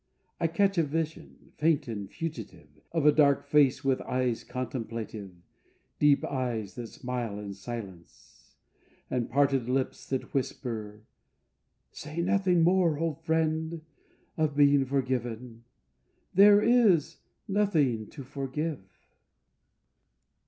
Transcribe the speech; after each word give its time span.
I 0.39 0.47
catch 0.47 0.79
a 0.79 0.83
vision, 0.83 1.51
faint 1.59 1.87
and 1.87 2.09
fugitive, 2.09 2.69
Of 2.91 3.05
a 3.05 3.11
dark 3.11 3.45
face 3.45 3.85
with 3.85 4.01
eyes 4.01 4.43
contemplative, 4.43 5.31
Deep 5.99 6.25
eyes 6.25 6.73
that 6.73 6.87
smile 6.87 7.37
in 7.37 7.53
silence, 7.53 8.55
And 9.11 9.29
parted 9.29 9.69
lips 9.69 10.07
that 10.07 10.33
whisper, 10.33 11.03
'Say 11.91 12.19
nothing 12.19 12.63
more, 12.63 12.97
old 12.97 13.21
friend, 13.23 13.81
of 14.37 14.55
being 14.55 14.85
forgiven, 14.85 15.65
There 16.33 16.63
is 16.63 17.17
nothing 17.47 18.07
to 18.07 18.23
forgive.' 18.23 19.07